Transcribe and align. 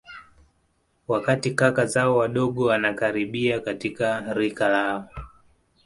Wakati 1.07 1.51
kaka 1.51 1.85
zao 1.85 2.17
wadogo 2.17 2.65
wanakaribia 2.65 3.59
katika 3.59 4.33
rika 4.33 4.67
lao 4.69 5.09